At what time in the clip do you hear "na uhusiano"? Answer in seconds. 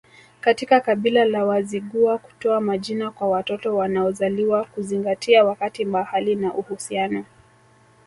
6.35-7.25